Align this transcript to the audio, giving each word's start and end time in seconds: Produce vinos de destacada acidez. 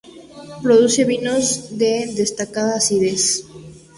Produce 0.63 1.01
vinos 1.11 1.45
de 1.81 1.91
destacada 2.21 2.73
acidez. 2.77 3.23